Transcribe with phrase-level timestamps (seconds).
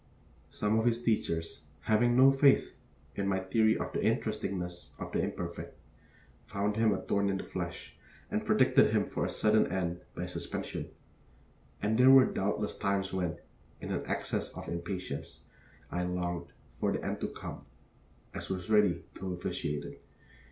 [0.49, 2.73] Some of his teachers, having no faith
[3.13, 5.77] in my theory of the interestingness of the imperfect,
[6.47, 7.97] found him a thorn in the flesh,
[8.31, 10.89] and predicted for him a sudden end by suspension;
[11.83, 13.37] and there were doubtless times when,
[13.79, 15.41] in an access of impatience,
[15.91, 17.65] I longed for the end to come
[18.33, 20.03] and was ready to officiate at it.